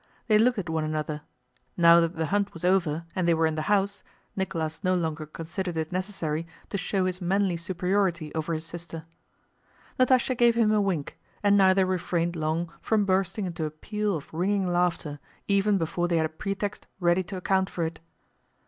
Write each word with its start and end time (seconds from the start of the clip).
They 0.25 0.39
looked 0.39 0.57
at 0.57 0.67
one 0.67 0.83
another 0.83 1.21
(now 1.77 1.99
that 1.99 2.15
the 2.15 2.25
hunt 2.25 2.55
was 2.55 2.65
over 2.65 3.05
and 3.15 3.27
they 3.27 3.35
were 3.35 3.45
in 3.45 3.53
the 3.53 3.61
house, 3.69 4.01
Nicholas 4.35 4.83
no 4.83 4.95
longer 4.95 5.27
considered 5.27 5.77
it 5.77 5.91
necessary 5.91 6.47
to 6.71 6.77
show 6.79 7.05
his 7.05 7.21
manly 7.21 7.55
superiority 7.55 8.33
over 8.33 8.55
his 8.55 8.65
sister), 8.65 9.05
Natásha 9.99 10.35
gave 10.35 10.57
him 10.57 10.71
a 10.71 10.81
wink, 10.81 11.19
and 11.43 11.55
neither 11.55 11.85
refrained 11.85 12.35
long 12.35 12.73
from 12.81 13.05
bursting 13.05 13.45
into 13.45 13.65
a 13.65 13.69
peal 13.69 14.15
of 14.15 14.33
ringing 14.33 14.65
laughter 14.67 15.19
even 15.47 15.77
before 15.77 16.07
they 16.07 16.17
had 16.17 16.25
a 16.25 16.29
pretext 16.29 16.87
ready 16.99 17.21
to 17.21 17.37
account 17.37 17.69
for 17.69 17.83
it. 17.83 17.99